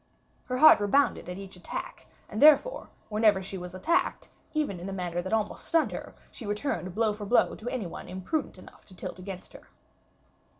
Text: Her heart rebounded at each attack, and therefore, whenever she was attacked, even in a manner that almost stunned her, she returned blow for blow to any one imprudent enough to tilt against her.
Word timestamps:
Her 0.45 0.57
heart 0.57 0.79
rebounded 0.79 1.29
at 1.29 1.37
each 1.37 1.55
attack, 1.55 2.07
and 2.27 2.41
therefore, 2.41 2.89
whenever 3.09 3.39
she 3.39 3.55
was 3.59 3.75
attacked, 3.75 4.29
even 4.51 4.79
in 4.79 4.89
a 4.89 4.91
manner 4.91 5.21
that 5.21 5.31
almost 5.31 5.65
stunned 5.65 5.91
her, 5.91 6.15
she 6.31 6.47
returned 6.47 6.95
blow 6.95 7.13
for 7.13 7.23
blow 7.27 7.53
to 7.53 7.69
any 7.69 7.85
one 7.85 8.07
imprudent 8.07 8.57
enough 8.57 8.83
to 8.85 8.95
tilt 8.95 9.19
against 9.19 9.53
her. 9.53 9.61